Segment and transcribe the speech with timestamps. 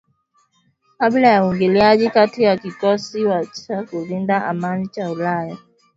[0.97, 3.23] kabla ya uingiliaji kati wa kikosi
[3.67, 5.57] cha kulinda amani cha ulaya